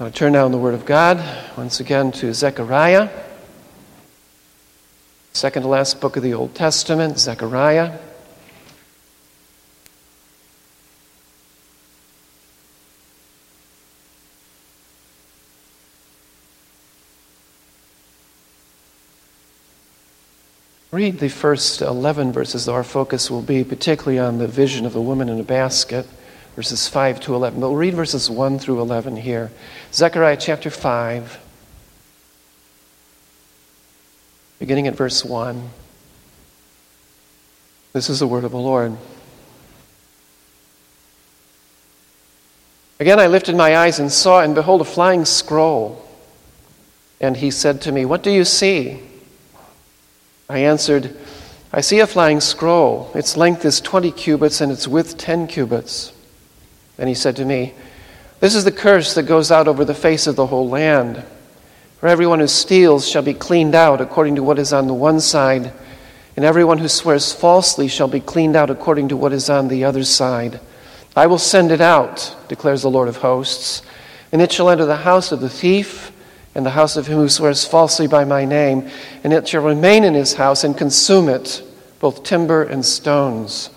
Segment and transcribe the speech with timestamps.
[0.00, 1.22] I turn now in the Word of God
[1.56, 3.10] once again to Zechariah,
[5.34, 7.98] second to last book of the Old Testament, Zechariah.
[20.90, 24.94] Read the first 11 verses, though our focus will be particularly on the vision of
[24.94, 26.06] the woman in a basket,
[26.56, 27.60] verses 5 to 11.
[27.60, 29.50] But we'll read verses 1 through 11 here.
[29.92, 31.38] Zechariah chapter 5,
[34.58, 35.70] beginning at verse 1.
[37.92, 38.96] This is the word of the Lord.
[43.00, 46.08] Again, I lifted my eyes and saw, and behold, a flying scroll.
[47.20, 49.00] And he said to me, What do you see?
[50.48, 51.16] I answered,
[51.72, 53.10] I see a flying scroll.
[53.14, 56.12] Its length is 20 cubits and its width 10 cubits.
[57.02, 57.74] Then he said to me,
[58.38, 61.24] This is the curse that goes out over the face of the whole land.
[61.98, 65.18] For everyone who steals shall be cleaned out according to what is on the one
[65.18, 65.72] side,
[66.36, 69.82] and everyone who swears falsely shall be cleaned out according to what is on the
[69.82, 70.60] other side.
[71.16, 73.82] I will send it out, declares the Lord of hosts,
[74.30, 76.12] and it shall enter the house of the thief
[76.54, 78.88] and the house of him who swears falsely by my name,
[79.24, 81.64] and it shall remain in his house and consume it,
[81.98, 83.70] both timber and stones.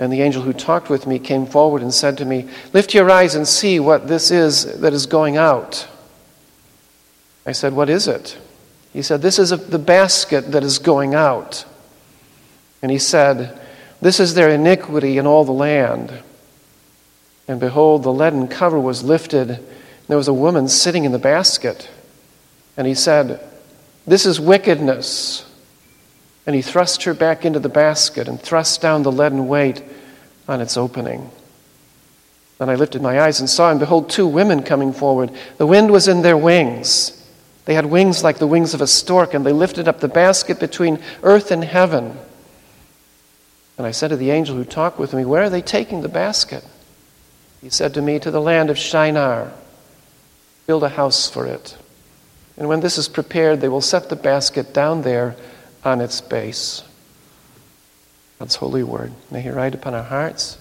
[0.00, 3.10] And the angel who talked with me came forward and said to me, Lift your
[3.10, 5.88] eyes and see what this is that is going out.
[7.44, 8.38] I said, What is it?
[8.92, 11.64] He said, This is a, the basket that is going out.
[12.80, 13.60] And he said,
[14.00, 16.12] This is their iniquity in all the land.
[17.48, 19.60] And behold, the leaden cover was lifted
[20.08, 21.90] and there was a woman sitting in the basket,
[22.78, 23.46] and he said,
[24.06, 25.44] This is wickedness.
[26.48, 29.82] And he thrust her back into the basket and thrust down the leaden weight
[30.48, 31.30] on its opening.
[32.56, 35.30] Then I lifted my eyes and saw, and behold, two women coming forward.
[35.58, 37.22] The wind was in their wings.
[37.66, 40.58] They had wings like the wings of a stork, and they lifted up the basket
[40.58, 42.16] between earth and heaven.
[43.76, 46.08] And I said to the angel who talked with me, Where are they taking the
[46.08, 46.64] basket?
[47.60, 49.52] He said to me, To the land of Shinar
[50.66, 51.76] build a house for it.
[52.56, 55.36] And when this is prepared, they will set the basket down there
[55.84, 56.82] on its base.
[58.38, 59.12] God's holy word.
[59.30, 60.58] May He write upon our hearts.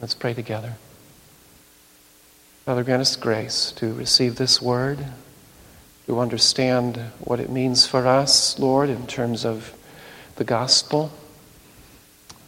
[0.00, 0.74] Let's pray together.
[2.64, 4.98] Father, grant us grace to receive this word,
[6.06, 9.74] to understand what it means for us, Lord, in terms of
[10.36, 11.12] the gospel,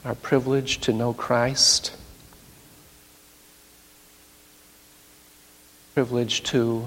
[0.04, 1.93] our privilege to know Christ
[5.94, 6.87] privilege to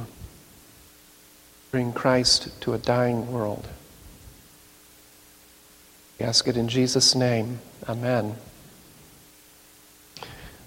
[1.69, 3.67] bring Christ to a dying world.
[6.19, 7.59] We ask it in Jesus' name.
[7.87, 8.35] Amen.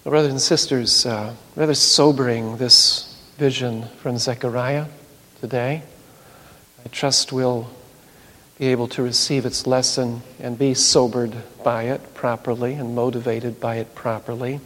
[0.04, 4.86] Well, brothers and sisters, uh, rather sobering this vision from Zechariah
[5.40, 5.82] today.
[6.84, 7.68] I trust we'll
[8.58, 13.76] be able to receive its lesson and be sobered by it properly and motivated by
[13.76, 14.60] it properly.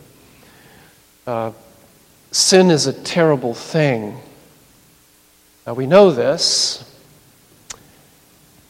[1.27, 1.53] Uh,
[2.33, 4.19] Sin is a terrible thing.
[5.67, 6.83] Now, we know this,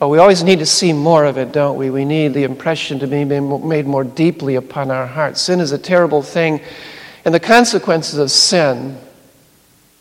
[0.02, 1.88] but we always need to see more of it, don't we?
[1.88, 5.40] We need the impression to be made more deeply upon our hearts.
[5.40, 6.60] Sin is a terrible thing,
[7.24, 8.98] and the consequences of sin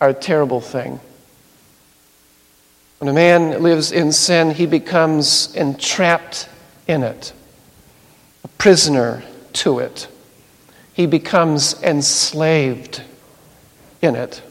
[0.02, 1.00] are a terrible thing.
[2.98, 6.50] When a man lives in sin, he becomes entrapped
[6.88, 7.32] in it,
[8.44, 9.22] a prisoner
[9.54, 10.08] to it.
[10.94, 13.04] He becomes enslaved
[14.02, 14.42] in it.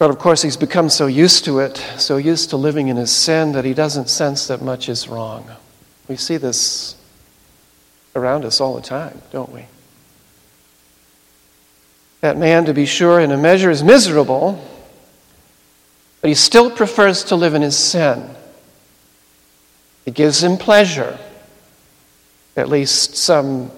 [0.00, 3.12] But of course, he's become so used to it, so used to living in his
[3.12, 5.44] sin, that he doesn't sense that much is wrong.
[6.08, 6.96] We see this
[8.16, 9.66] around us all the time, don't we?
[12.22, 14.66] That man, to be sure, in a measure is miserable,
[16.22, 18.24] but he still prefers to live in his sin.
[20.06, 21.18] It gives him pleasure,
[22.56, 23.70] at least some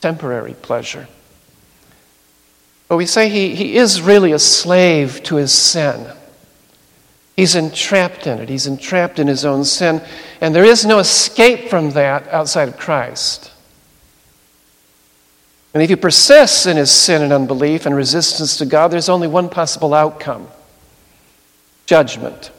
[0.00, 1.06] temporary pleasure.
[2.88, 6.06] But we say he, he is really a slave to his sin.
[7.34, 8.48] He's entrapped in it.
[8.48, 10.00] He's entrapped in his own sin.
[10.40, 13.52] And there is no escape from that outside of Christ.
[15.74, 19.28] And if he persists in his sin and unbelief and resistance to God, there's only
[19.28, 20.48] one possible outcome
[21.84, 22.50] judgment.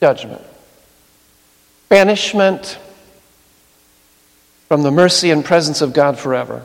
[0.00, 0.42] Judgment.
[1.88, 2.78] Banishment
[4.68, 6.64] from the mercy and presence of God forever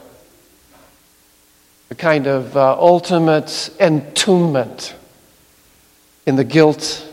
[1.91, 4.93] a kind of uh, ultimate entombment
[6.25, 7.05] in the guilt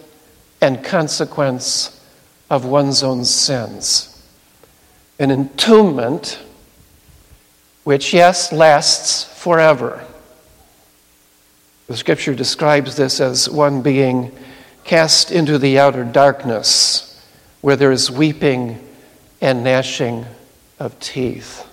[0.60, 2.00] and consequence
[2.48, 4.22] of one's own sins.
[5.18, 6.38] An entombment
[7.82, 10.04] which, yes, lasts forever.
[11.88, 14.30] The scripture describes this as one being
[14.84, 17.26] cast into the outer darkness
[17.62, 18.78] where there is weeping
[19.40, 20.24] and gnashing
[20.78, 21.67] of teeth.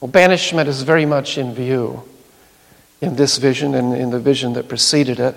[0.00, 2.02] Well, banishment is very much in view
[3.00, 5.34] in this vision and in the vision that preceded it.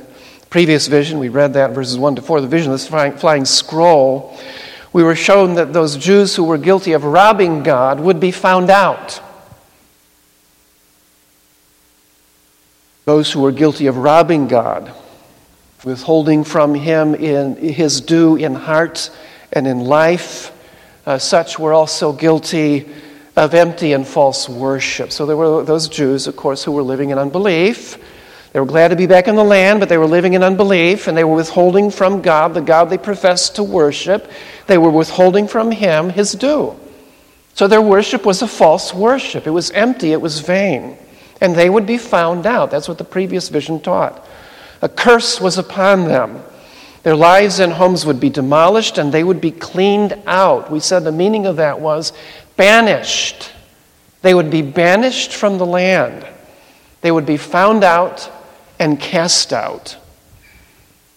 [0.49, 3.45] Previous vision, we read that verses 1 to 4, the vision of this flying, flying
[3.45, 4.37] scroll.
[4.93, 8.69] We were shown that those Jews who were guilty of robbing God would be found
[8.69, 9.21] out.
[13.05, 14.89] those who were guilty of robbing God,
[15.83, 19.09] withholding from him in his due in heart
[19.51, 20.51] and in life.
[21.05, 22.87] Uh, such were also guilty
[23.35, 25.11] of empty and false worship.
[25.11, 27.97] So there were those Jews, of course, who were living in unbelief.
[28.53, 31.07] They were glad to be back in the land, but they were living in unbelief,
[31.07, 34.29] and they were withholding from God, the God they professed to worship.
[34.67, 36.77] They were withholding from Him His due.
[37.53, 39.47] So their worship was a false worship.
[39.47, 40.97] It was empty, it was vain
[41.41, 42.71] and they would be found out.
[42.71, 44.25] That's what the previous vision taught.
[44.83, 46.43] A curse was upon them.
[47.03, 50.69] Their lives and homes would be demolished and they would be cleaned out.
[50.69, 52.13] We said the meaning of that was
[52.61, 53.51] banished.
[54.21, 56.27] They would be banished from the land.
[57.01, 58.29] They would be found out
[58.79, 59.97] and cast out.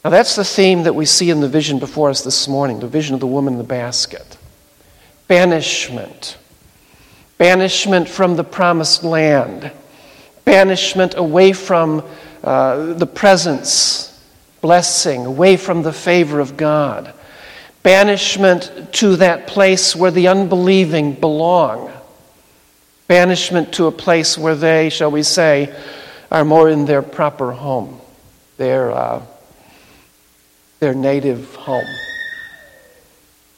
[0.03, 2.89] Now, that's the theme that we see in the vision before us this morning the
[2.89, 4.39] vision of the woman in the basket.
[5.29, 6.39] Banishment.
[7.37, 9.71] Banishment from the promised land
[10.45, 12.05] banishment away from
[12.43, 14.23] uh, the presence,
[14.61, 17.13] blessing, away from the favor of God,
[17.85, 21.93] banishment to that place where the unbelieving belong,
[23.07, 25.73] banishment to a place where they, shall we say,
[26.33, 28.01] are more in their proper home,
[28.57, 29.23] their, uh,
[30.81, 31.87] their native home.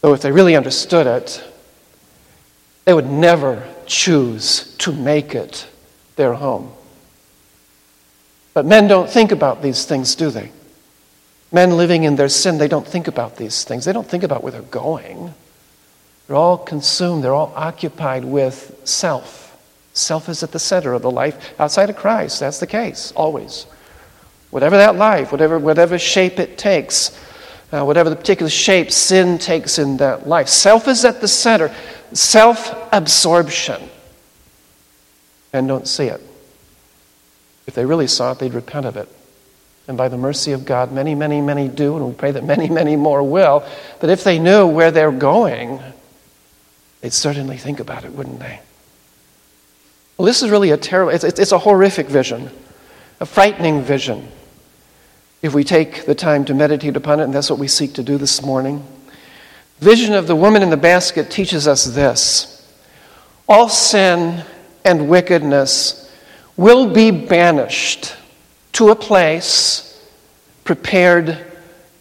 [0.02, 1.42] Though if they really understood it,
[2.84, 5.68] they would never choose to make it
[6.16, 6.72] their home.
[8.54, 10.50] But men don't think about these things, do they?
[11.52, 13.84] Men living in their sin, they don't think about these things.
[13.84, 15.32] They don't think about where they're going.
[16.26, 19.56] They're all consumed, they're all occupied with self.
[19.92, 22.40] Self is at the center of the life outside of Christ.
[22.40, 23.64] That's the case, always.
[24.50, 27.18] Whatever that life, whatever, whatever shape it takes,
[27.72, 31.74] uh, whatever the particular shape sin takes in that life, self is at the center.
[32.12, 33.88] Self absorption.
[35.52, 36.20] And don't see it.
[37.66, 39.08] If they really saw it, they'd repent of it.
[39.88, 42.68] And by the mercy of God, many, many, many do, and we pray that many,
[42.68, 43.64] many more will.
[44.00, 45.80] But if they knew where they're going,
[47.00, 48.60] they'd certainly think about it, wouldn't they?
[50.16, 52.50] Well, this is really a terrible, it's, it's a horrific vision,
[53.20, 54.26] a frightening vision.
[55.42, 58.02] If we take the time to meditate upon it, and that's what we seek to
[58.02, 58.84] do this morning.
[59.78, 62.52] Vision of the woman in the basket teaches us this
[63.48, 64.42] all sin
[64.84, 66.12] and wickedness
[66.56, 68.16] will be banished
[68.76, 69.98] to a place
[70.62, 71.38] prepared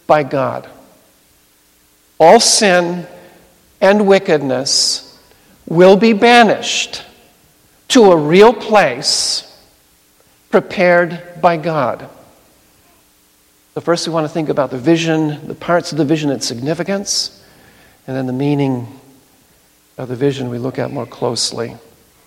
[0.06, 0.68] by God.
[2.20, 3.06] All sin
[3.80, 5.18] and wickedness
[5.66, 7.02] will be banished
[7.88, 9.58] to a real place
[10.50, 12.10] prepared by God.
[13.72, 16.46] So, first, we want to think about the vision, the parts of the vision, its
[16.46, 17.42] significance,
[18.06, 18.86] and then the meaning
[19.96, 21.74] of the vision we look at more closely.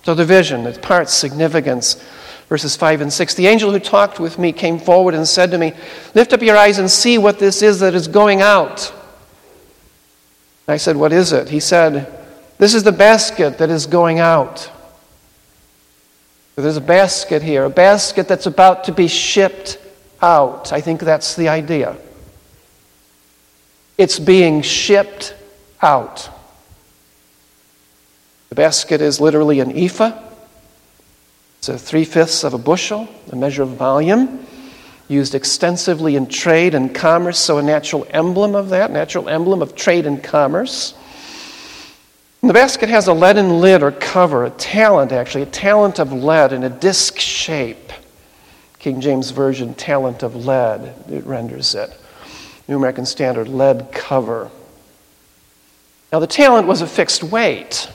[0.01, 2.03] So, the vision, its parts, significance.
[2.49, 5.57] Verses 5 and 6 The angel who talked with me came forward and said to
[5.57, 5.73] me,
[6.15, 8.93] Lift up your eyes and see what this is that is going out.
[10.67, 11.49] I said, What is it?
[11.49, 12.11] He said,
[12.57, 14.71] This is the basket that is going out.
[16.55, 19.77] There's a basket here, a basket that's about to be shipped
[20.21, 20.73] out.
[20.73, 21.95] I think that's the idea.
[23.97, 25.35] It's being shipped
[25.81, 26.29] out.
[28.49, 30.28] The basket is literally an ephah.
[31.69, 34.45] A three fifths of a bushel, a measure of volume,
[35.07, 39.75] used extensively in trade and commerce, so a natural emblem of that, natural emblem of
[39.75, 40.93] trade and commerce.
[42.41, 46.13] And the basket has a leaden lid or cover, a talent actually, a talent of
[46.13, 47.91] lead in a disc shape.
[48.77, 51.91] King James Version, talent of lead, it renders it.
[52.67, 54.49] New American Standard, lead cover.
[56.13, 57.91] Now, the talent was a fixed weight.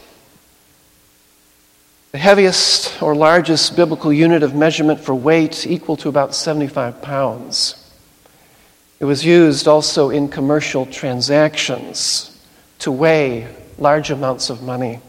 [2.15, 7.91] The heaviest or largest biblical unit of measurement for weight equal to about 75 pounds.
[9.01, 12.41] It was used also in commercial transactions
[12.79, 15.01] to weigh large amounts of money.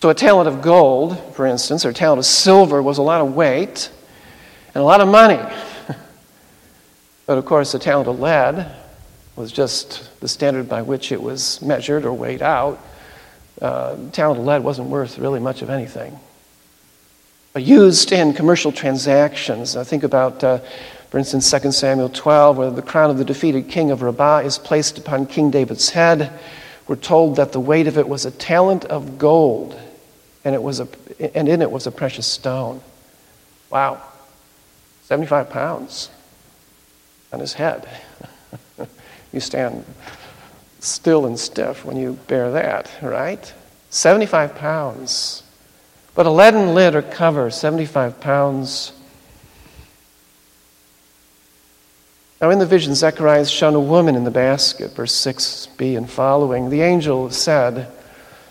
[0.00, 3.20] So, a talent of gold, for instance, or a talent of silver was a lot
[3.20, 3.90] of weight
[4.74, 5.42] and a lot of money.
[7.26, 8.74] but of course, a talent of lead
[9.36, 12.82] was just the standard by which it was measured or weighed out.
[13.62, 16.18] Uh, talent of lead wasn't worth really much of anything.
[17.52, 19.76] But used in commercial transactions.
[19.76, 20.58] I think about, uh,
[21.10, 24.58] for instance, 2 Samuel 12, where the crown of the defeated king of Rabbah is
[24.58, 26.32] placed upon King David's head.
[26.88, 29.78] We're told that the weight of it was a talent of gold,
[30.44, 30.88] and, it was a,
[31.36, 32.80] and in it was a precious stone.
[33.70, 34.02] Wow.
[35.04, 36.10] 75 pounds
[37.32, 37.88] on his head.
[39.32, 39.84] you stand
[40.82, 43.52] still and stiff when you bear that, right?
[43.90, 45.42] 75 pounds.
[46.14, 48.92] But a leaden lid or cover, 75 pounds.
[52.40, 56.68] Now, in the vision, Zechariah shown a woman in the basket, verse 6b and following.
[56.68, 57.86] The angel said,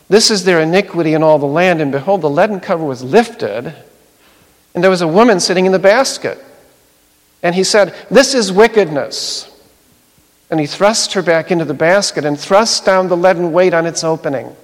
[0.08, 1.82] This is their iniquity in all the land.
[1.82, 3.76] And behold, the leaden cover was lifted,
[4.74, 6.38] and there was a woman sitting in the basket.
[7.44, 9.51] And he said, This is wickedness.
[10.52, 13.86] And he thrust her back into the basket and thrust down the leaden weight on
[13.86, 14.56] its opening.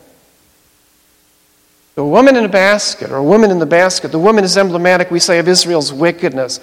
[1.96, 5.10] The woman in a basket, or a woman in the basket, the woman is emblematic,
[5.10, 6.60] we say, of Israel's wickedness.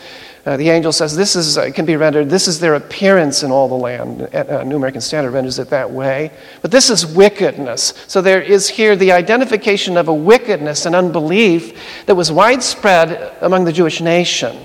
[0.46, 3.50] Uh, the angel says this is, uh, can be rendered, this is their appearance in
[3.50, 4.32] all the land.
[4.32, 6.30] Uh, New American Standard renders it that way.
[6.62, 7.94] But this is wickedness.
[8.06, 13.64] So there is here the identification of a wickedness and unbelief that was widespread among
[13.64, 14.56] the Jewish nation.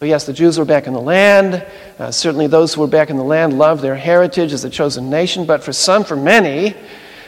[0.00, 1.62] So, yes, the Jews were back in the land.
[1.98, 5.10] Uh, certainly, those who were back in the land loved their heritage as a chosen
[5.10, 5.44] nation.
[5.44, 6.74] But for some, for many,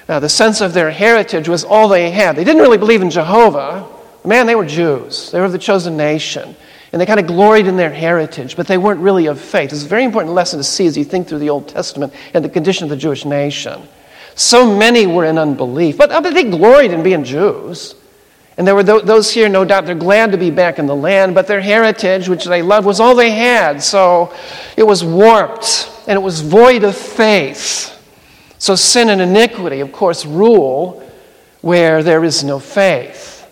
[0.08, 2.34] uh, the sense of their heritage was all they had.
[2.34, 3.86] They didn't really believe in Jehovah.
[4.24, 6.56] Man, they were Jews, they were of the chosen nation.
[6.92, 9.70] And they kind of gloried in their heritage, but they weren't really of faith.
[9.70, 12.42] It's a very important lesson to see as you think through the Old Testament and
[12.42, 13.82] the condition of the Jewish nation.
[14.34, 17.96] So many were in unbelief, but, but they gloried in being Jews.
[18.58, 21.34] And there were those here, no doubt, they're glad to be back in the land,
[21.34, 23.82] but their heritage, which they loved, was all they had.
[23.82, 24.34] So
[24.76, 27.88] it was warped and it was void of faith.
[28.58, 31.02] So sin and iniquity, of course, rule
[31.62, 33.48] where there is no faith.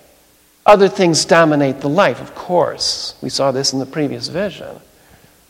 [0.67, 3.15] Other things dominate the life, of course.
[3.23, 4.81] We saw this in the previous vision.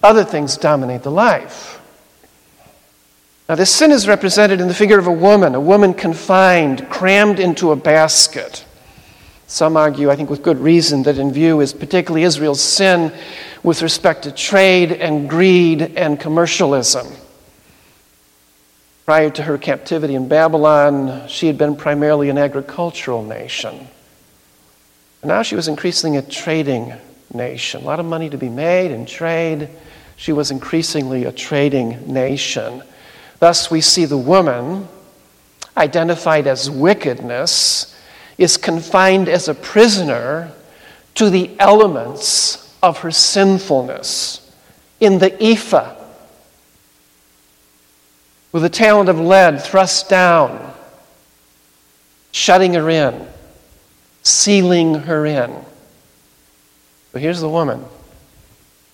[0.03, 1.81] Other things dominate the life.
[3.49, 7.41] Now, this sin is represented in the figure of a woman, a woman confined, crammed
[7.41, 8.65] into a basket.
[9.51, 13.13] Some argue, I think with good reason, that in view is particularly Israel's sin
[13.65, 17.09] with respect to trade and greed and commercialism.
[19.07, 23.89] Prior to her captivity in Babylon, she had been primarily an agricultural nation.
[25.25, 26.95] now she was increasingly a trading
[27.35, 27.83] nation.
[27.83, 29.69] A lot of money to be made in trade.
[30.15, 32.85] She was increasingly a trading nation.
[33.41, 34.87] Thus, we see the woman
[35.77, 37.90] identified as wickedness
[38.41, 40.51] is confined as a prisoner
[41.15, 44.51] to the elements of her sinfulness
[44.99, 45.95] in the ephah,
[48.51, 50.73] with a talent of lead thrust down,
[52.33, 53.29] shutting her in,
[54.23, 55.55] sealing her in.
[57.13, 57.85] But here's the woman,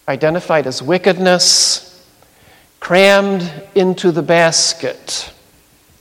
[0.09, 2.05] identified as wickedness,
[2.81, 5.33] crammed into the basket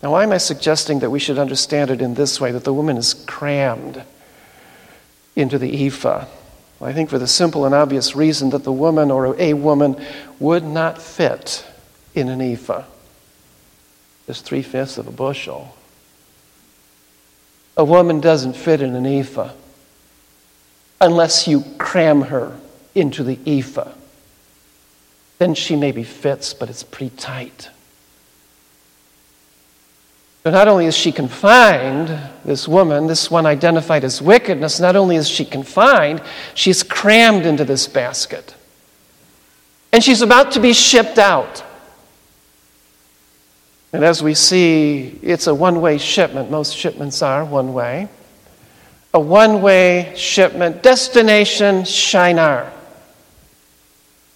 [0.05, 2.71] now, why am I suggesting that we should understand it in this way that the
[2.71, 4.03] woman is crammed
[5.35, 6.27] into the ephah?
[6.79, 9.99] Well, I think for the simple and obvious reason that the woman or a woman
[10.39, 11.65] would not fit
[12.13, 12.83] in an ephah.
[14.27, 15.75] Just three fifths of a bushel.
[17.75, 19.53] A woman doesn't fit in an ephah
[21.01, 22.55] unless you cram her
[22.93, 23.91] into the ephah.
[25.39, 27.71] Then she maybe fits, but it's pretty tight.
[30.45, 35.15] So not only is she confined, this woman, this one identified as wickedness, not only
[35.15, 36.21] is she confined,
[36.53, 38.53] she's crammed into this basket.
[39.91, 41.63] And she's about to be shipped out.
[43.91, 46.51] And as we see, it's a one way shipment.
[46.51, 48.07] Most shipments are one way.
[49.15, 52.71] A one way shipment, destination Shinar.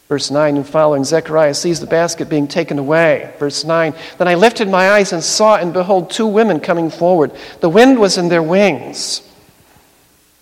[0.09, 3.31] Verse 9 and following, Zechariah sees the basket being taken away.
[3.37, 7.31] Verse 9 Then I lifted my eyes and saw, and behold, two women coming forward.
[7.59, 9.21] The wind was in their wings.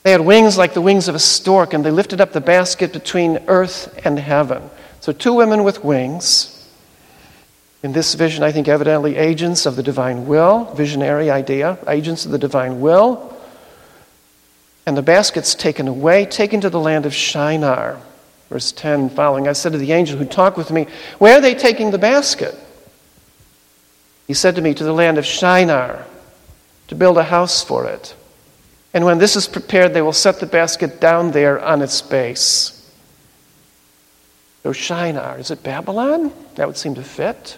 [0.03, 2.93] They had wings like the wings of a stork, and they lifted up the basket
[2.93, 4.69] between earth and heaven.
[5.01, 6.53] So, two women with wings.
[7.83, 12.31] In this vision, I think evidently agents of the divine will, visionary idea, agents of
[12.31, 13.37] the divine will.
[14.85, 18.01] And the basket's taken away, taken to the land of Shinar.
[18.49, 20.87] Verse 10 following I said to the angel who talked with me,
[21.19, 22.55] Where are they taking the basket?
[24.27, 26.05] He said to me, To the land of Shinar,
[26.87, 28.15] to build a house for it.
[28.93, 32.73] And when this is prepared, they will set the basket down there on its base.
[34.63, 36.31] So, Shinar, is it Babylon?
[36.55, 37.57] That would seem to fit.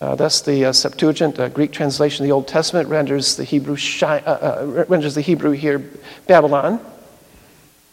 [0.00, 3.76] Uh, thus, the uh, Septuagint, uh, Greek translation of the Old Testament, renders the Hebrew,
[3.76, 5.78] shi- uh, uh, renders the Hebrew here
[6.26, 6.80] Babylon.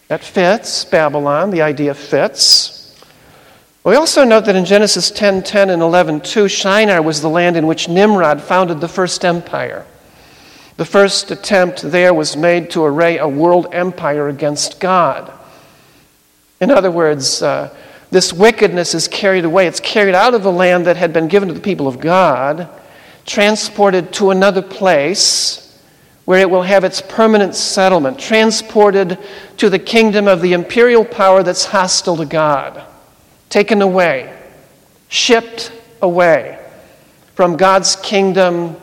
[0.09, 2.99] That fits, Babylon, the idea fits.
[3.83, 7.55] We also note that in Genesis 10 10 and 11 2, Shinar was the land
[7.55, 9.85] in which Nimrod founded the first empire.
[10.77, 15.31] The first attempt there was made to array a world empire against God.
[16.59, 17.73] In other words, uh,
[18.09, 19.67] this wickedness is carried away.
[19.67, 22.67] It's carried out of the land that had been given to the people of God,
[23.27, 25.68] transported to another place
[26.29, 29.17] where it will have its permanent settlement, transported
[29.57, 32.83] to the kingdom of the imperial power that's hostile to God,
[33.49, 34.31] taken away,
[35.07, 35.71] shipped
[36.03, 36.63] away
[37.33, 38.77] from God's kingdom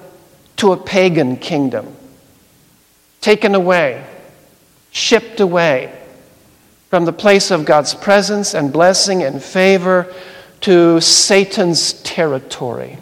[0.56, 1.94] to a pagan kingdom,
[3.20, 4.04] taken away,
[4.90, 5.96] shipped away
[6.90, 10.12] from the place of God's presence and blessing and favor
[10.62, 12.98] to Satan's territory,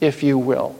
[0.00, 0.77] if you will.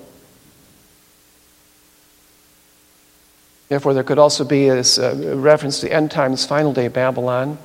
[3.69, 6.95] Therefore, there could also be a uh, reference to the end times, final day of
[6.95, 7.59] Babylon.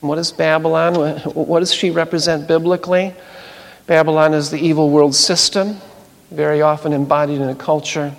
[0.00, 1.20] What is Babylon?
[1.34, 3.14] What does she represent biblically?
[3.86, 5.78] Babylon is the evil world system,
[6.30, 8.14] very often embodied in a culture.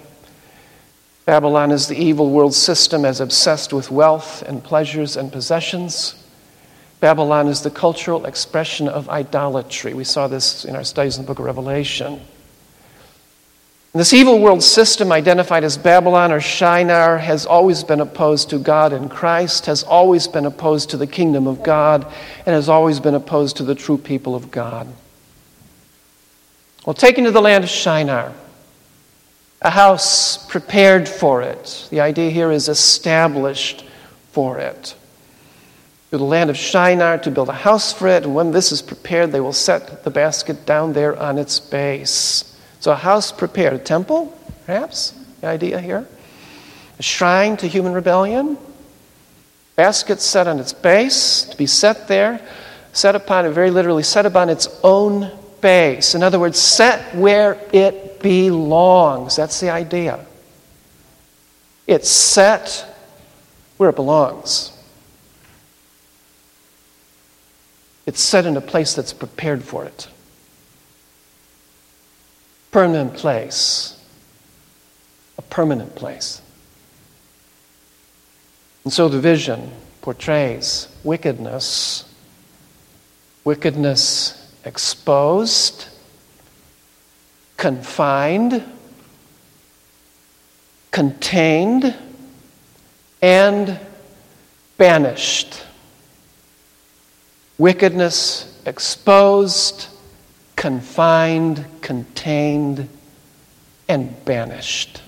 [1.25, 6.23] Babylon is the evil world system as obsessed with wealth and pleasures and possessions.
[6.99, 9.93] Babylon is the cultural expression of idolatry.
[9.93, 12.21] We saw this in our studies in the book of Revelation.
[13.93, 18.93] This evil world system, identified as Babylon or Shinar, has always been opposed to God
[18.93, 22.05] and Christ, has always been opposed to the kingdom of God,
[22.45, 24.87] and has always been opposed to the true people of God.
[26.85, 28.33] Well, taken to the land of Shinar
[29.61, 31.87] a house prepared for it.
[31.89, 33.85] The idea here is established
[34.31, 34.95] for it.
[36.11, 38.81] To the land of Shinar to build a house for it, and when this is
[38.81, 42.56] prepared, they will set the basket down there on its base.
[42.79, 46.07] So, a house prepared, a temple, perhaps, the idea here.
[46.99, 48.57] A shrine to human rebellion.
[49.75, 52.39] Basket set on its base, to be set there,
[52.93, 56.15] set upon it, very literally, set upon its own base.
[56.15, 59.35] In other words, set where it belongs.
[59.35, 60.25] That's the idea.
[61.85, 62.85] It's set
[63.77, 64.71] where it belongs.
[68.05, 70.07] It's set in a place that's prepared for it.
[72.77, 73.99] Permanent place.
[75.39, 76.43] A permanent place.
[78.83, 79.71] And so the vision
[80.03, 82.05] portrays wickedness,
[83.43, 85.87] wickedness exposed
[87.57, 88.63] confined,
[90.91, 91.95] contained,
[93.23, 93.79] and
[94.77, 95.63] banished.
[97.57, 99.87] Wickedness exposed,
[100.57, 102.89] confined, contained,
[103.87, 105.01] and banished.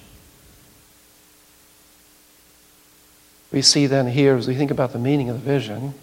[3.52, 5.96] We see then here, as we think about the meaning of the vision,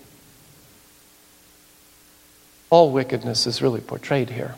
[2.68, 4.56] all wickedness is really portrayed here.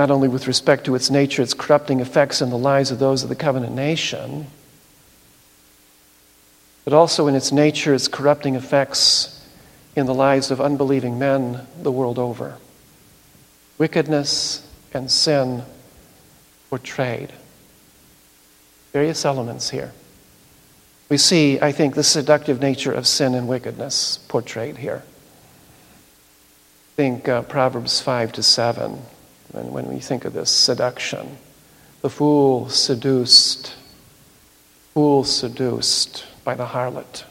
[0.00, 3.22] not only with respect to its nature, its corrupting effects in the lives of those
[3.22, 4.46] of the covenant nation,
[6.84, 9.39] but also in its nature, its corrupting effects
[9.96, 12.58] in the lives of unbelieving men the world over.
[13.78, 15.62] Wickedness and sin
[16.68, 17.32] portrayed.
[18.92, 19.92] Various elements here.
[21.08, 25.02] We see, I think, the seductive nature of sin and wickedness portrayed here.
[26.94, 28.98] Think uh, Proverbs 5 to 7
[29.50, 31.38] when, when we think of this seduction.
[32.02, 33.74] The fool seduced,
[34.94, 37.24] fool seduced by the harlot.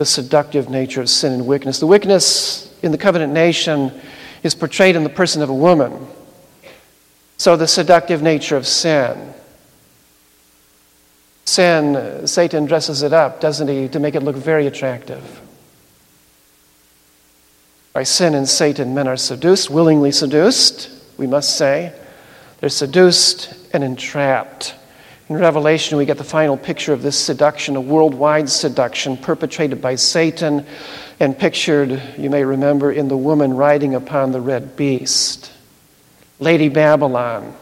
[0.00, 1.78] The seductive nature of sin and wickedness.
[1.78, 3.92] The wickedness in the covenant nation
[4.42, 6.06] is portrayed in the person of a woman.
[7.36, 9.34] So the seductive nature of sin.
[11.44, 15.42] Sin, Satan dresses it up, doesn't he, to make it look very attractive.
[17.92, 21.92] By sin and Satan, men are seduced, willingly seduced, we must say.
[22.60, 24.74] They're seduced and entrapped.
[25.30, 29.94] In Revelation, we get the final picture of this seduction, a worldwide seduction perpetrated by
[29.94, 30.66] Satan
[31.20, 35.52] and pictured, you may remember, in the woman riding upon the red beast.
[36.40, 37.54] Lady Babylon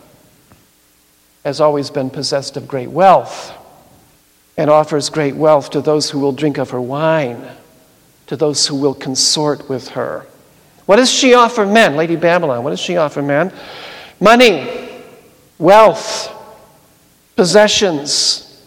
[1.44, 3.52] has always been possessed of great wealth
[4.56, 7.46] and offers great wealth to those who will drink of her wine
[8.28, 10.24] to those who will consort with her.
[10.86, 12.64] What does she offer men, Lady Babylon?
[12.64, 13.52] What does she offer men?
[14.20, 14.88] Money,
[15.58, 16.34] wealth,
[17.38, 18.60] possessions,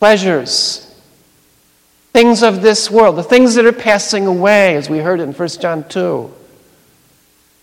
[0.00, 0.92] pleasures,
[2.12, 5.48] things of this world, the things that are passing away, as we heard in 1
[5.60, 6.34] John 2.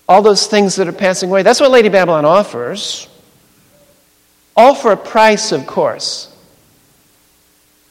[0.08, 1.44] all those things that are passing away.
[1.44, 3.10] That's what Lady Babylon offers.
[4.56, 6.34] All for a price, of course.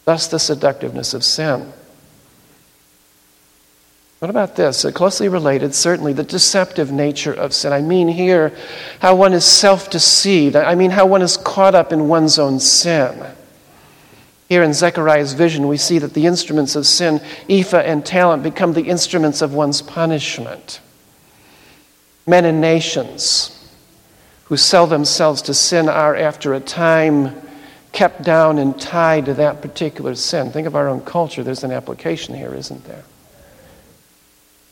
[0.07, 1.71] Thus, the seductiveness of sin.
[4.27, 4.85] What about this?
[4.85, 7.73] A closely related, certainly, the deceptive nature of sin.
[7.73, 8.53] I mean here
[8.99, 10.57] how one is self deceived.
[10.57, 13.25] I mean how one is caught up in one's own sin.
[14.49, 18.73] Here in Zechariah's vision, we see that the instruments of sin, ephah and talent, become
[18.73, 20.81] the instruments of one's punishment.
[22.27, 23.71] Men and nations
[24.47, 27.33] who sell themselves to sin are, after a time,
[27.93, 30.51] kept down and tied to that particular sin.
[30.51, 31.45] Think of our own culture.
[31.45, 33.05] There's an application here, isn't there?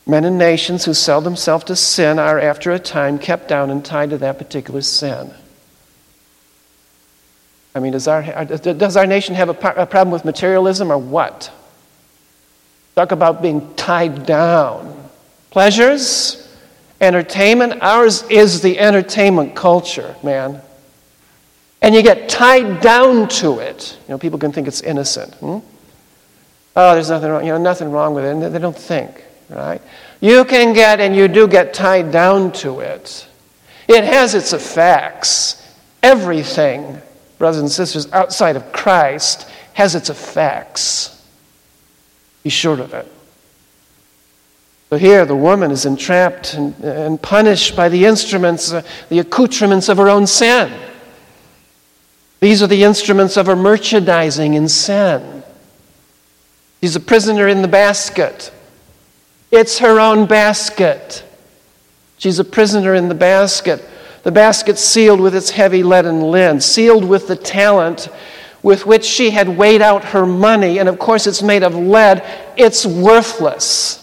[0.07, 3.85] Men and nations who sell themselves to sin are, after a time, kept down and
[3.85, 5.33] tied to that particular sin.
[7.75, 11.51] I mean, does our, does our nation have a, problem with materialism or what?
[12.95, 15.09] Talk about being tied down.
[15.51, 16.49] Pleasures,
[17.01, 17.83] entertainment.
[17.83, 20.61] Ours is the entertainment culture, man.
[21.83, 23.99] And you get tied down to it.
[24.07, 25.35] You know, people can think it's innocent.
[25.35, 25.59] Hmm?
[26.77, 27.45] Oh, there's nothing wrong.
[27.45, 28.31] You know, nothing wrong with it.
[28.31, 29.23] And they don't think,
[29.55, 29.81] right?
[30.21, 33.27] You can get and you do get tied down to it.
[33.89, 35.61] It has its effects.
[36.03, 37.01] Everything
[37.39, 41.23] brothers and sisters, outside of Christ has its effects.
[42.43, 43.11] Be sure of it.
[44.91, 49.89] So here, the woman is entrapped and, and punished by the instruments, uh, the accoutrements
[49.89, 50.73] of her own sin.
[52.41, 55.43] These are the instruments of her merchandising in sin.
[56.81, 58.53] She's a prisoner in the basket.
[59.57, 61.25] It's her own basket.
[62.19, 63.85] She's a prisoner in the basket.
[64.25, 68.09] The basket sealed with its heavy leaden lid, sealed with the talent
[68.65, 70.81] with which she had weighed out her money.
[70.81, 72.25] And of course, it's made of lead,
[72.57, 74.01] it's worthless.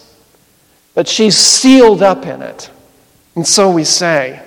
[0.93, 2.69] But she's sealed up in it.
[3.35, 4.41] And so we say,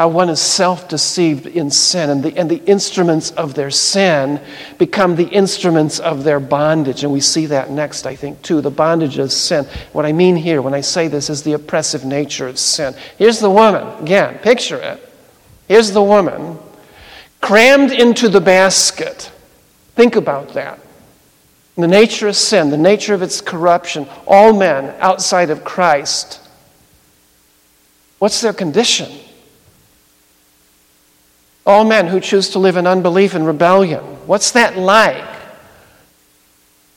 [0.00, 4.40] how one is self deceived in sin, and the, and the instruments of their sin
[4.78, 7.04] become the instruments of their bondage.
[7.04, 9.66] And we see that next, I think, too the bondage of sin.
[9.92, 12.94] What I mean here when I say this is the oppressive nature of sin.
[13.18, 15.06] Here's the woman, again, picture it.
[15.68, 16.58] Here's the woman
[17.42, 19.30] crammed into the basket.
[19.96, 20.80] Think about that.
[21.76, 26.40] The nature of sin, the nature of its corruption, all men outside of Christ.
[28.18, 29.10] What's their condition?
[31.66, 34.02] All men who choose to live in unbelief and rebellion.
[34.26, 35.24] What's that like?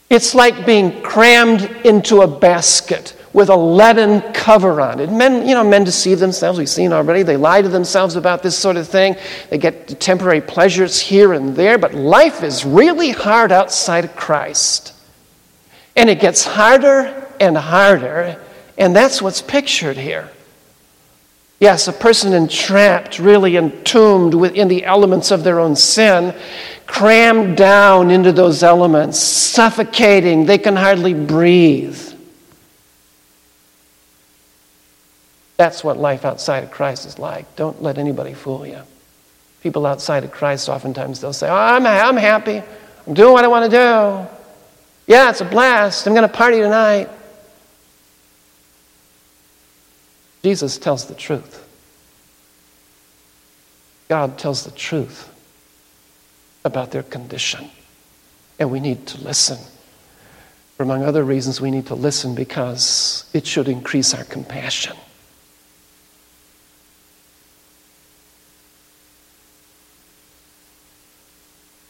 [0.10, 5.10] It's like being crammed into a basket with a leaden cover on it.
[5.10, 6.60] Men, you know, men deceive themselves.
[6.60, 7.24] We've seen already.
[7.24, 9.16] They lie to themselves about this sort of thing.
[9.50, 14.94] They get temporary pleasures here and there, but life is really hard outside of Christ.
[15.96, 18.40] And it gets harder and harder,
[18.78, 20.30] and that's what's pictured here.
[21.64, 26.36] Yes, a person entrapped, really entombed within the elements of their own sin,
[26.88, 30.46] crammed down into those elements, suffocating.
[30.46, 31.98] They can hardly breathe.
[35.56, 37.56] That's what life outside of Christ is like.
[37.56, 38.82] Don't let anybody fool you.
[39.62, 42.62] People outside of Christ, oftentimes, they'll say, oh, I'm, I'm happy.
[43.08, 44.30] I'm doing what I want to do.
[45.08, 46.08] Yeah, it's a blast.
[46.08, 47.10] I'm going to party tonight.
[50.44, 51.66] Jesus tells the truth.
[54.10, 55.30] God tells the truth
[56.66, 57.70] about their condition.
[58.60, 59.58] And we need to listen.
[60.76, 64.98] For among other reasons, we need to listen because it should increase our compassion.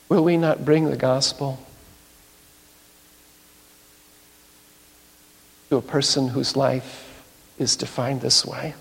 [0.10, 1.60] Will we not bring the gospel
[5.70, 7.13] to a person whose life
[7.58, 8.74] is defined this way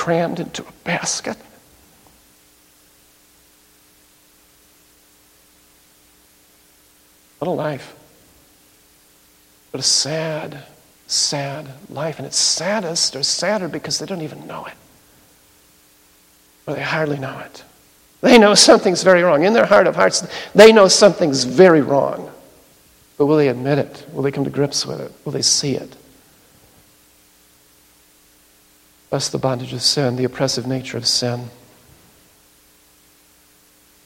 [0.00, 1.36] crammed into a basket.
[7.38, 7.94] What a life.
[9.70, 10.64] What a sad,
[11.06, 12.18] sad life.
[12.18, 14.74] And it's saddest or sadder because they don't even know it.
[16.66, 17.62] Or they hardly know it.
[18.22, 19.44] They know something's very wrong.
[19.44, 22.29] In their heart of hearts, they know something's very wrong.
[23.20, 24.06] But will they admit it?
[24.14, 25.12] Will they come to grips with it?
[25.26, 25.94] Will they see it?
[29.10, 31.50] Thus, the bondage of sin, the oppressive nature of sin.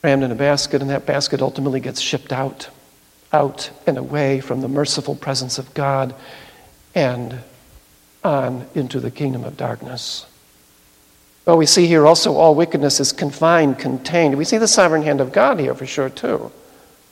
[0.01, 2.71] Crammed in a basket, and that basket ultimately gets shipped out,
[3.33, 6.13] out and away from the merciful presence of God
[6.93, 7.39] and
[8.25, 10.27] on into the kingdom of darkness.
[11.47, 14.37] Well, we see here also all wickedness is confined, contained.
[14.37, 16.51] We see the sovereign hand of God here for sure, too.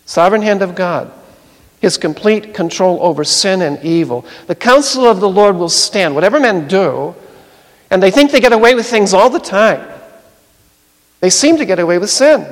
[0.05, 1.12] Sovereign hand of God.
[1.83, 4.25] His complete control over sin and evil.
[4.47, 6.14] The counsel of the Lord will stand.
[6.14, 7.14] Whatever men do,
[7.90, 9.87] and they think they get away with things all the time,
[11.18, 12.47] they seem to get away with sin.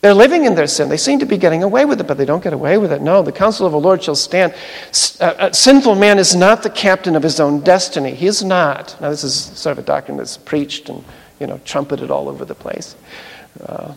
[0.00, 0.88] They're living in their sin.
[0.88, 3.02] They seem to be getting away with it, but they don't get away with it.
[3.02, 4.54] No, the counsel of the Lord shall stand.
[5.20, 8.14] Uh, uh, sinful man is not the captain of his own destiny.
[8.14, 8.96] He is not.
[9.00, 11.04] Now, this is sort of a doctrine that's preached and
[11.38, 12.96] you know trumpeted all over the place.
[13.64, 13.94] Uh, I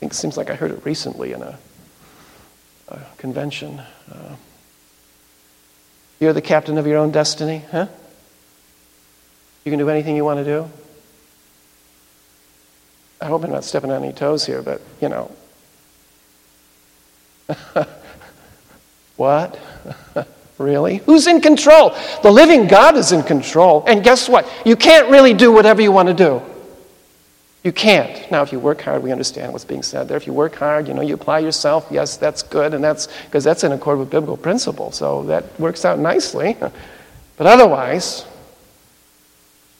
[0.00, 1.58] think it seems like I heard it recently in a
[2.90, 3.80] uh, convention.
[4.10, 4.36] Uh,
[6.20, 7.86] you're the captain of your own destiny, huh?
[9.64, 10.70] You can do anything you want to do.
[13.20, 15.30] I hope I'm not stepping on any toes here, but you know.
[19.16, 19.58] what?
[20.58, 20.98] really?
[20.98, 21.94] Who's in control?
[22.22, 23.84] The living God is in control.
[23.86, 24.48] And guess what?
[24.64, 26.42] You can't really do whatever you want to do.
[27.64, 28.30] You can't.
[28.30, 30.16] Now, if you work hard, we understand what's being said there.
[30.16, 33.42] If you work hard, you know, you apply yourself, yes, that's good, and that's because
[33.42, 34.92] that's in accord with biblical principle.
[34.92, 36.56] So that works out nicely.
[37.36, 38.26] But otherwise,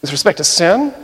[0.00, 0.94] with respect to sin,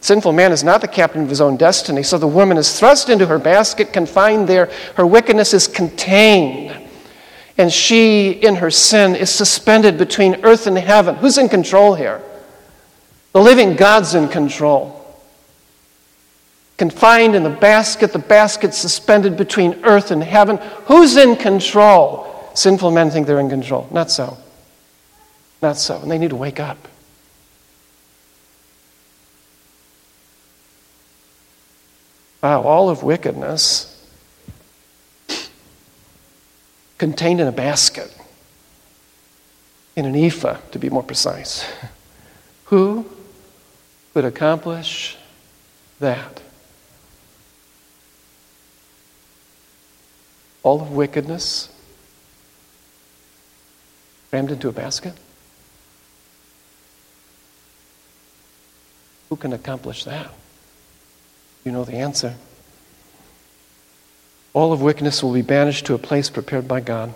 [0.00, 2.04] sinful man is not the captain of his own destiny.
[2.04, 4.70] So the woman is thrust into her basket, confined there.
[4.94, 6.80] Her wickedness is contained.
[7.58, 11.16] And she, in her sin, is suspended between earth and heaven.
[11.16, 12.22] Who's in control here?
[13.32, 14.95] The living God's in control
[16.76, 20.58] confined in the basket, the basket suspended between earth and heaven.
[20.86, 22.50] Who's in control?
[22.54, 23.88] Sinful men think they're in control.
[23.90, 24.36] Not so.
[25.62, 26.00] Not so.
[26.00, 26.88] And they need to wake up.
[32.42, 33.92] Wow, all of wickedness
[36.98, 38.14] contained in a basket,
[39.96, 41.66] in an ephah, to be more precise.
[42.66, 43.06] Who
[44.14, 45.16] could accomplish
[45.98, 46.42] that?
[50.66, 51.68] All of wickedness
[54.30, 55.14] crammed into a basket?
[59.28, 60.28] Who can accomplish that?
[61.64, 62.34] You know the answer.
[64.54, 67.14] All of wickedness will be banished to a place prepared by God.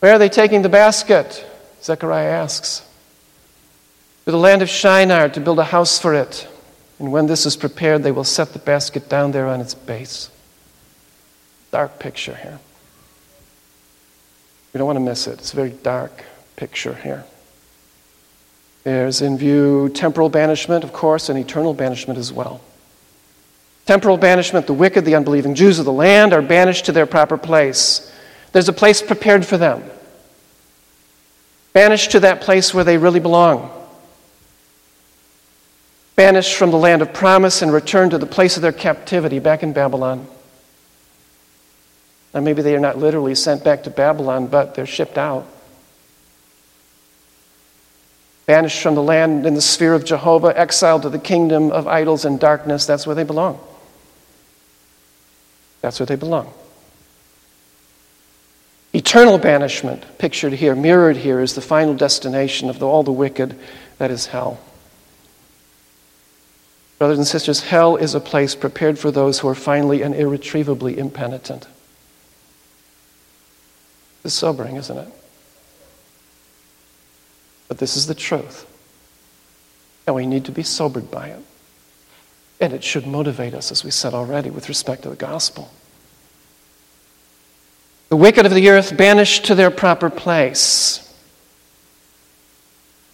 [0.00, 1.46] Where are they taking the basket?
[1.80, 2.84] Zechariah asks.
[4.24, 6.48] To the land of Shinar to build a house for it.
[6.98, 10.28] And when this is prepared, they will set the basket down there on its base.
[11.70, 12.58] Dark picture here.
[14.72, 15.38] We don't want to miss it.
[15.38, 16.24] It's a very dark
[16.56, 17.24] picture here.
[18.84, 22.60] There's in view temporal banishment, of course, and eternal banishment as well.
[23.86, 27.36] Temporal banishment, the wicked, the unbelieving Jews of the land are banished to their proper
[27.36, 28.12] place.
[28.52, 29.82] There's a place prepared for them.
[31.72, 33.70] Banished to that place where they really belong.
[36.16, 39.62] Banished from the land of promise and returned to the place of their captivity back
[39.62, 40.26] in Babylon.
[42.32, 45.46] Now, maybe they are not literally sent back to Babylon, but they're shipped out.
[48.46, 52.24] Banished from the land in the sphere of Jehovah, exiled to the kingdom of idols
[52.24, 52.86] and darkness.
[52.86, 53.58] That's where they belong.
[55.80, 56.52] That's where they belong.
[58.92, 63.56] Eternal banishment, pictured here, mirrored here, is the final destination of the, all the wicked,
[63.98, 64.60] that is hell.
[66.98, 70.98] Brothers and sisters, hell is a place prepared for those who are finally and irretrievably
[70.98, 71.66] impenitent.
[74.24, 75.08] It's sobering, isn't it?
[77.68, 78.66] But this is the truth.
[80.06, 81.42] And we need to be sobered by it.
[82.60, 85.70] And it should motivate us, as we said already, with respect to the gospel.
[88.10, 91.14] The wicked of the earth banished to their proper place,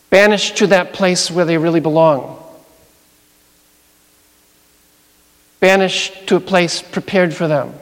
[0.09, 2.43] banished to that place where they really belong,
[5.61, 7.75] banished to a place prepared for them.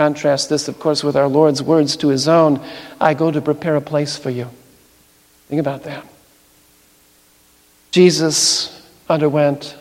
[0.00, 2.58] Contrast this, of course, with our Lord's words to his own
[2.98, 4.48] I go to prepare a place for you.
[5.48, 6.06] Think about that.
[7.90, 9.76] Jesus underwent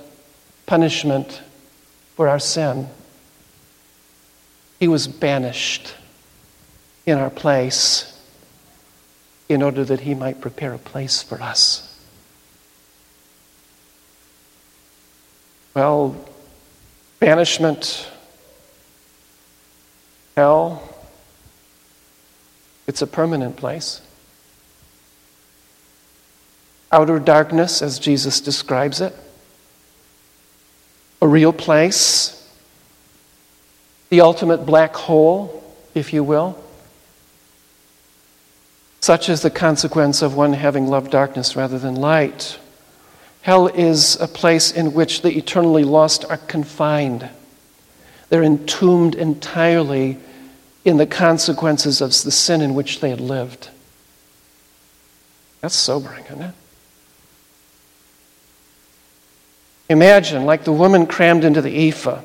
[0.65, 1.41] punishment
[2.17, 2.89] for our sin.
[4.77, 5.95] He was banished
[7.05, 8.21] in our place
[9.47, 11.97] in order that he might prepare a place for us.
[15.73, 16.13] Well,
[17.21, 18.11] banishment
[20.35, 20.81] Hell,
[22.87, 24.01] it's a permanent place.
[26.91, 29.15] Outer darkness, as Jesus describes it,
[31.21, 32.35] a real place,
[34.09, 35.63] the ultimate black hole,
[35.93, 36.57] if you will.
[39.01, 42.57] Such is the consequence of one having loved darkness rather than light.
[43.41, 47.29] Hell is a place in which the eternally lost are confined.
[48.29, 50.17] They're entombed entirely
[50.85, 53.69] in the consequences of the sin in which they had lived.
[55.61, 56.53] That's sobering, isn't it?
[59.89, 62.21] Imagine, like the woman crammed into the ephah,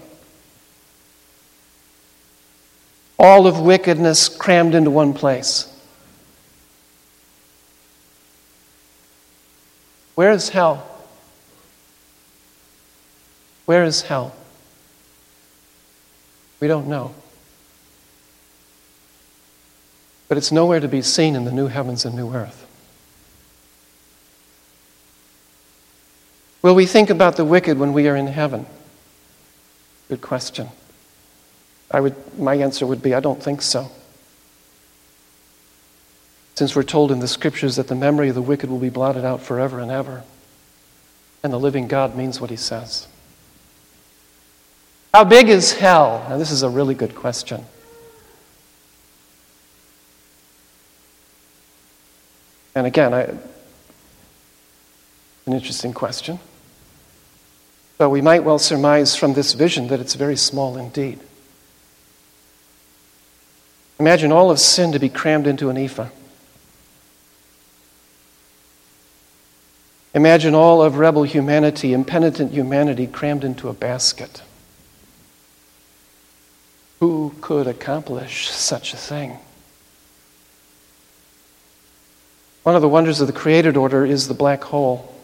[3.19, 5.71] all of wickedness crammed into one place.
[10.15, 10.87] Where is hell?
[13.65, 14.35] Where is hell?
[16.61, 17.15] We don't know.
[20.29, 22.67] But it's nowhere to be seen in the new heavens and new earth.
[26.63, 28.65] Will we think about the wicked when we are in heaven?
[30.09, 30.69] Good question.
[31.91, 33.91] I would, my answer would be I don't think so.
[36.55, 39.25] Since we're told in the scriptures that the memory of the wicked will be blotted
[39.25, 40.23] out forever and ever,
[41.43, 43.09] and the living God means what he says.
[45.15, 46.27] How big is hell?
[46.29, 47.65] Now, this is a really good question.
[52.75, 53.39] And again, I, an
[55.47, 56.41] interesting question.
[57.97, 61.21] But we might well surmise from this vision that it's very small indeed.
[64.01, 66.09] Imagine all of sin to be crammed into an ephah.
[70.13, 74.43] Imagine all of rebel humanity, impenitent humanity, crammed into a basket.
[77.05, 79.37] Who could accomplish such a thing?
[82.63, 85.15] One of the wonders of the created order is the black hole.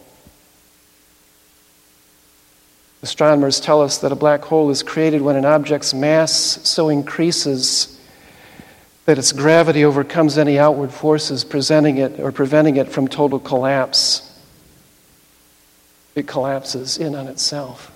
[3.02, 6.30] Astronomers tell us that a black hole is created when an object's mass
[6.68, 7.98] so increases
[9.06, 14.38] that its gravity overcomes any outward forces presenting it or preventing it from total collapse.
[16.14, 17.90] It collapses in on itself.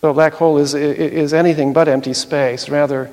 [0.00, 2.70] So a black hole is, is anything but empty space.
[2.70, 3.10] Rather,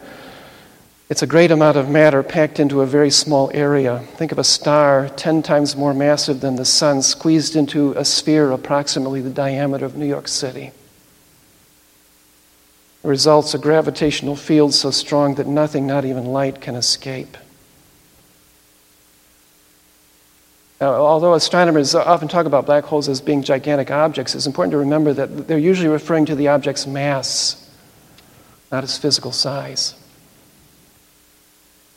[1.10, 4.00] it's a great amount of matter packed into a very small area.
[4.16, 8.52] Think of a star 10 times more massive than the sun, squeezed into a sphere
[8.52, 10.72] approximately the diameter of New York City.
[13.04, 17.38] It results a gravitational field so strong that nothing, not even light, can escape.
[20.80, 24.78] Now, although astronomers often talk about black holes as being gigantic objects, it's important to
[24.78, 27.70] remember that they're usually referring to the object's mass,
[28.72, 29.96] not its physical size.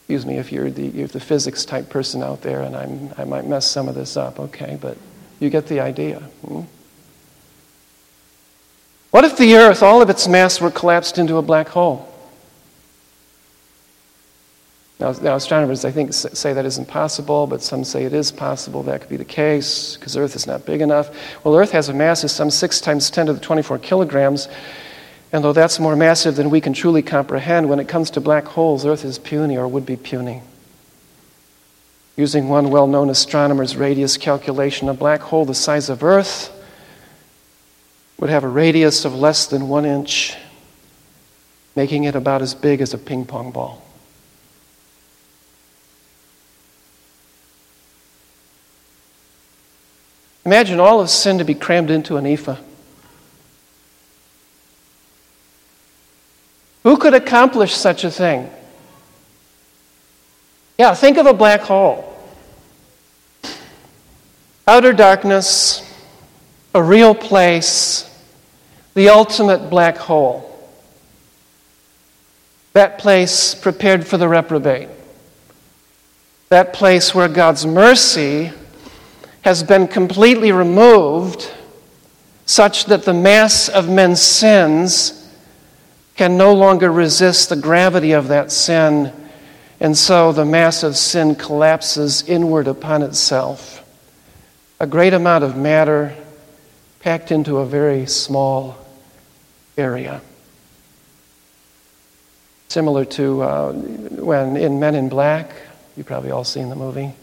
[0.00, 3.24] Excuse me if you're the, you're the physics type person out there, and I'm, I
[3.24, 4.78] might mess some of this up, okay?
[4.80, 4.96] But
[5.40, 6.20] you get the idea.
[6.46, 6.62] Hmm?
[9.10, 12.09] What if the Earth, all of its mass, were collapsed into a black hole?
[15.00, 19.00] Now, astronomers, I think, say that isn't possible, but some say it is possible that
[19.00, 21.10] could be the case because Earth is not big enough.
[21.42, 24.46] Well, Earth has a mass of some 6 times 10 to the 24 kilograms,
[25.32, 28.44] and though that's more massive than we can truly comprehend, when it comes to black
[28.44, 30.42] holes, Earth is puny or would be puny.
[32.16, 36.52] Using one well known astronomer's radius calculation, a black hole the size of Earth
[38.18, 40.36] would have a radius of less than one inch,
[41.74, 43.82] making it about as big as a ping pong ball.
[50.44, 52.56] Imagine all of sin to be crammed into an ephah.
[56.82, 58.50] Who could accomplish such a thing?
[60.78, 62.06] Yeah, think of a black hole.
[64.66, 65.82] Outer darkness,
[66.74, 68.06] a real place,
[68.94, 70.46] the ultimate black hole.
[72.72, 74.88] That place prepared for the reprobate.
[76.48, 78.52] That place where God's mercy
[79.42, 81.50] has been completely removed
[82.46, 85.16] such that the mass of men's sins
[86.16, 89.12] can no longer resist the gravity of that sin,
[89.78, 93.82] and so the mass of sin collapses inward upon itself.
[94.80, 96.14] A great amount of matter
[97.00, 98.76] packed into a very small
[99.78, 100.20] area.
[102.68, 105.50] Similar to uh, when in Men in Black,
[105.96, 107.14] you've probably all seen the movie.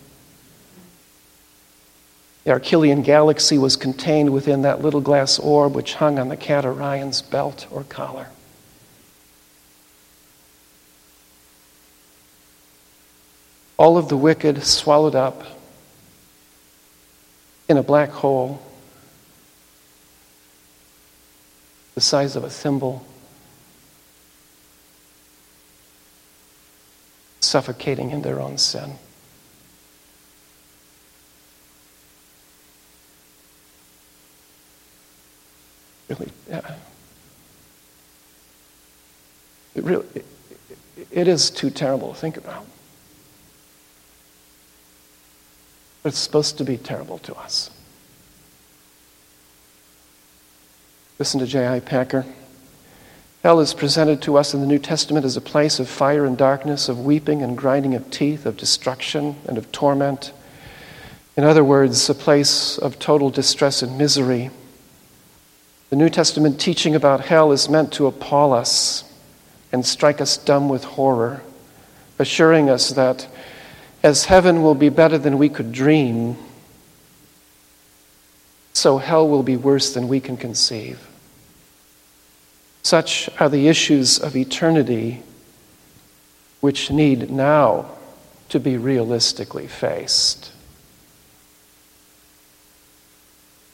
[2.48, 6.64] The Arquillian galaxy was contained within that little glass orb which hung on the cat
[6.64, 8.28] Orion's belt or collar.
[13.76, 15.44] All of the wicked swallowed up
[17.68, 18.62] in a black hole
[21.96, 23.06] the size of a thimble,
[27.42, 28.94] suffocating in their own sin.
[36.10, 36.32] really.
[36.50, 36.76] Yeah.
[39.76, 40.06] It really,
[41.12, 42.66] it, is too terrible to think about.
[46.04, 47.72] But it's supposed to be terrible to us.
[51.20, 51.80] Listen to J.I.
[51.80, 52.26] Packer.
[53.44, 56.38] Hell is presented to us in the New Testament as a place of fire and
[56.38, 60.34] darkness, of weeping and grinding of teeth, of destruction and of torment.
[61.36, 64.50] In other words, a place of total distress and misery.
[65.90, 69.07] The New Testament teaching about hell is meant to appall us
[69.72, 71.42] and strike us dumb with horror,
[72.20, 73.28] assuring us that
[74.04, 76.38] as heaven will be better than we could dream,
[78.74, 81.08] so hell will be worse than we can conceive.
[82.84, 85.24] Such are the issues of eternity
[86.62, 87.92] which need now
[88.50, 90.52] to be realistically faced.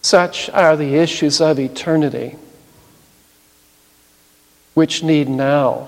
[0.01, 2.35] Such are the issues of eternity
[4.73, 5.87] which need now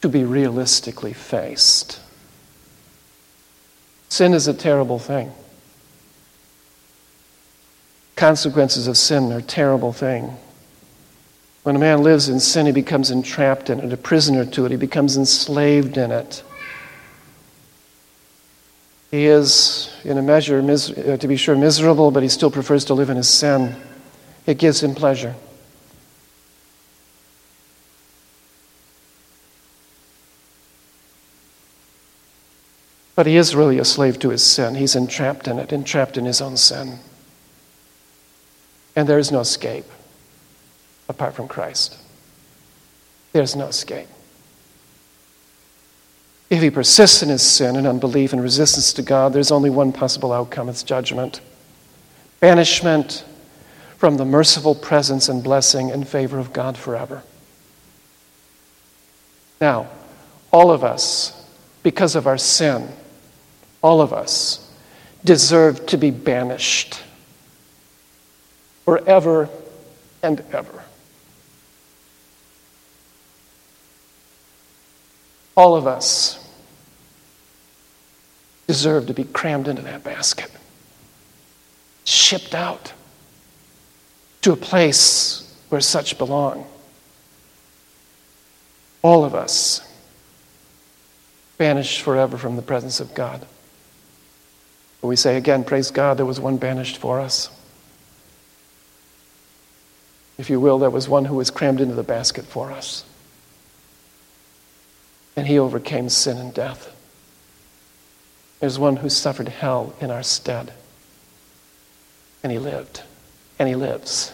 [0.00, 2.00] to be realistically faced.
[4.08, 5.32] Sin is a terrible thing.
[8.16, 10.36] Consequences of sin are a terrible thing.
[11.62, 14.70] When a man lives in sin, he becomes entrapped in it, a prisoner to it,
[14.70, 16.42] he becomes enslaved in it.
[19.10, 22.84] He is, in a measure, mis- uh, to be sure, miserable, but he still prefers
[22.86, 23.76] to live in his sin.
[24.46, 25.34] It gives him pleasure.
[33.22, 34.74] But he is really a slave to his sin.
[34.74, 36.98] He's entrapped in it, entrapped in his own sin.
[38.96, 39.84] And there is no escape
[41.08, 41.96] apart from Christ.
[43.32, 44.08] There's no escape.
[46.50, 49.92] If he persists in his sin and unbelief and resistance to God, there's only one
[49.92, 51.40] possible outcome it's judgment,
[52.40, 53.24] banishment
[53.98, 57.22] from the merciful presence and blessing and favor of God forever.
[59.60, 59.86] Now,
[60.52, 61.40] all of us,
[61.84, 62.88] because of our sin,
[63.82, 64.70] all of us
[65.24, 67.02] deserve to be banished
[68.84, 69.48] forever
[70.22, 70.82] and ever.
[75.56, 76.38] All of us
[78.66, 80.50] deserve to be crammed into that basket,
[82.04, 82.92] shipped out
[84.42, 86.66] to a place where such belong.
[89.02, 89.86] All of us
[91.58, 93.46] banished forever from the presence of God.
[95.02, 97.50] But we say again, praise God, there was one banished for us.
[100.38, 103.04] If you will, there was one who was crammed into the basket for us.
[105.36, 106.94] And he overcame sin and death.
[108.60, 110.72] There's one who suffered hell in our stead.
[112.44, 113.02] And he lived.
[113.58, 114.32] And he lives.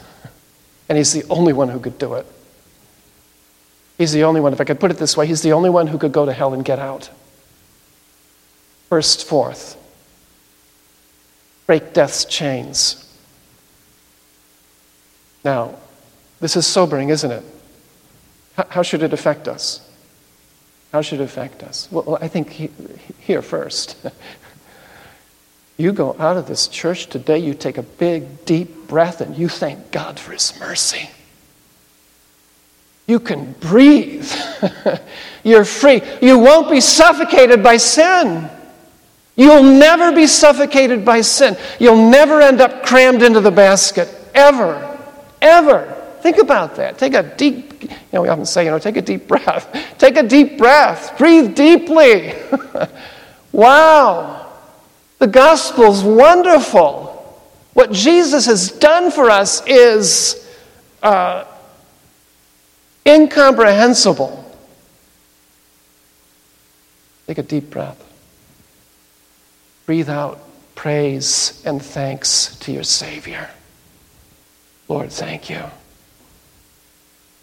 [0.88, 2.26] And he's the only one who could do it.
[3.96, 5.86] He's the only one, if I could put it this way, he's the only one
[5.86, 7.08] who could go to hell and get out.
[8.90, 9.77] Burst forth
[11.68, 13.04] break death's chains.
[15.44, 15.74] Now,
[16.40, 17.44] this is sobering, isn't it?
[18.70, 19.86] How should it affect us?
[20.92, 21.86] How should it affect us?
[21.92, 22.70] Well, I think he,
[23.20, 23.98] here first.
[25.76, 29.50] you go out of this church today, you take a big, deep breath, and you
[29.50, 31.10] thank God for His mercy.
[33.06, 34.30] You can breathe.
[35.44, 36.00] You're free.
[36.22, 38.48] You won't be suffocated by sin.
[39.38, 41.56] You'll never be suffocated by sin.
[41.78, 44.98] You'll never end up crammed into the basket, ever.
[45.40, 45.94] Ever.
[46.22, 46.98] Think about that.
[46.98, 49.96] Take a deep, you know, we often say, you know, take a deep breath.
[49.96, 51.16] Take a deep breath.
[51.16, 52.34] Breathe deeply.
[53.52, 54.50] wow.
[55.20, 57.14] The gospel's wonderful.
[57.74, 60.48] What Jesus has done for us is
[61.00, 61.44] uh,
[63.06, 64.52] incomprehensible.
[67.28, 68.07] Take a deep breath.
[69.88, 70.38] Breathe out
[70.74, 73.48] praise and thanks to your Savior.
[74.86, 75.62] Lord, thank you.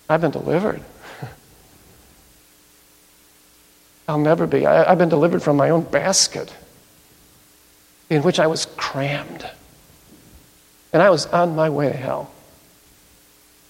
[0.08, 0.84] I've been delivered.
[4.08, 4.68] I'll never be.
[4.68, 6.54] I, have been delivered from my own basket
[8.12, 9.50] in which I was crammed.
[10.94, 12.32] And I was on my way to hell.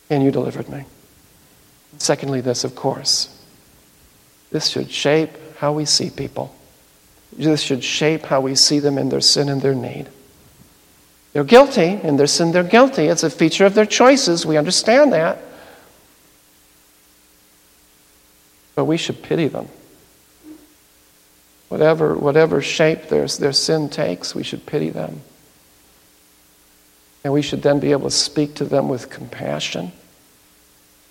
[0.09, 0.83] And you delivered me.
[1.97, 3.41] Secondly, this, of course.
[4.51, 6.53] This should shape how we see people.
[7.37, 10.07] This should shape how we see them in their sin and their need.
[11.33, 11.99] They're guilty.
[12.01, 13.07] In their sin, they're guilty.
[13.07, 14.45] It's a feature of their choices.
[14.45, 15.39] We understand that.
[18.73, 19.67] But we should pity them.
[21.67, 25.21] Whatever, whatever shape their, their sin takes, we should pity them.
[27.23, 29.91] And we should then be able to speak to them with compassion.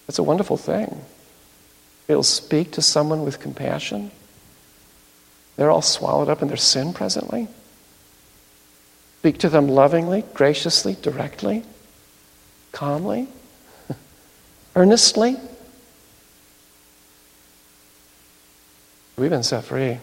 [0.08, 1.02] It's a wonderful thing.
[2.08, 4.10] It'll speak to someone with compassion.
[5.56, 7.48] They're all swallowed up in their sin presently.
[9.20, 11.62] Speak to them lovingly, graciously, directly,
[12.72, 13.28] calmly,
[14.76, 15.36] earnestly.
[19.16, 19.98] We've been set free.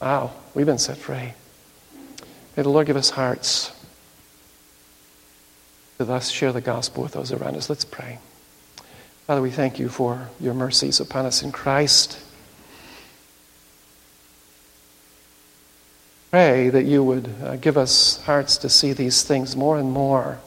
[0.00, 1.32] Wow, we've been set free.
[2.56, 3.72] May the Lord give us hearts
[5.96, 7.68] to thus share the gospel with those around us.
[7.68, 8.18] Let's pray.
[9.26, 12.18] Father, we thank you for your mercies upon us in Christ.
[16.30, 20.38] Pray that you would uh, give us hearts to see these things more and more.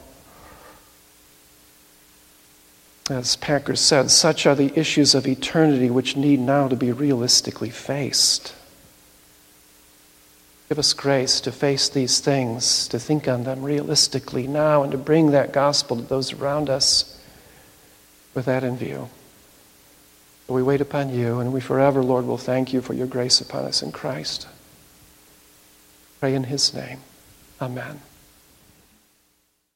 [3.10, 7.70] As Packer said, such are the issues of eternity which need now to be realistically
[7.70, 8.54] faced.
[10.68, 14.98] Give us grace to face these things, to think on them realistically now, and to
[14.98, 17.20] bring that gospel to those around us
[18.34, 19.10] with that in view.
[20.46, 23.64] We wait upon you, and we forever, Lord, will thank you for your grace upon
[23.64, 24.46] us in Christ.
[26.22, 27.00] Pray in his name.
[27.60, 28.00] Amen.